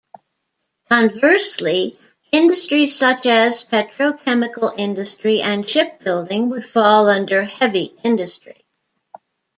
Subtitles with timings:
[0.89, 1.95] Conversely,
[2.31, 8.65] industries such as petrochemical industry and shipbuilding would fall under heavy industry.